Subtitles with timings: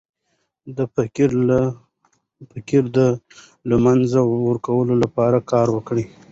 [0.77, 0.79] د
[2.53, 2.99] فقر د
[3.69, 6.05] له منځه وړلو لپاره کار وکړئ.